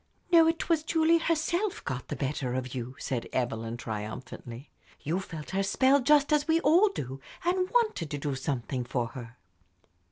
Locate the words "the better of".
2.07-2.73